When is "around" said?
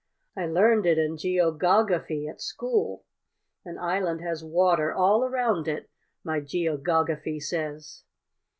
5.23-5.67